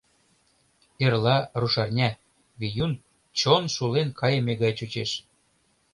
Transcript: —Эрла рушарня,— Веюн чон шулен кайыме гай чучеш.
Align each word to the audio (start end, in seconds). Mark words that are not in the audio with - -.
—Эрла 1.05 1.37
рушарня,— 1.59 2.09
Веюн 2.59 2.93
чон 3.39 3.63
шулен 3.75 4.09
кайыме 4.19 4.53
гай 4.61 4.73
чучеш. 4.77 5.11